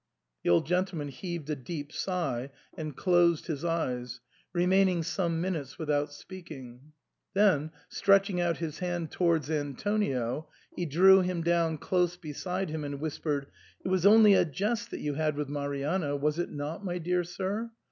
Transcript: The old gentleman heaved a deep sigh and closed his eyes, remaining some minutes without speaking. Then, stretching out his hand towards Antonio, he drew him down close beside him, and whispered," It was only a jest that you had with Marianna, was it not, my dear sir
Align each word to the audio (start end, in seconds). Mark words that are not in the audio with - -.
The 0.43 0.49
old 0.49 0.65
gentleman 0.65 1.09
heaved 1.09 1.47
a 1.51 1.55
deep 1.55 1.91
sigh 1.91 2.49
and 2.75 2.97
closed 2.97 3.45
his 3.45 3.63
eyes, 3.63 4.19
remaining 4.51 5.03
some 5.03 5.39
minutes 5.39 5.77
without 5.77 6.11
speaking. 6.11 6.93
Then, 7.35 7.69
stretching 7.87 8.41
out 8.41 8.57
his 8.57 8.79
hand 8.79 9.11
towards 9.11 9.51
Antonio, 9.51 10.49
he 10.75 10.87
drew 10.87 11.21
him 11.21 11.43
down 11.43 11.77
close 11.77 12.17
beside 12.17 12.69
him, 12.71 12.83
and 12.83 12.99
whispered," 12.99 13.45
It 13.85 13.89
was 13.89 14.07
only 14.07 14.33
a 14.33 14.43
jest 14.43 14.89
that 14.89 15.01
you 15.01 15.13
had 15.13 15.35
with 15.35 15.49
Marianna, 15.49 16.15
was 16.15 16.39
it 16.39 16.49
not, 16.51 16.83
my 16.83 16.97
dear 16.97 17.23
sir 17.23 17.69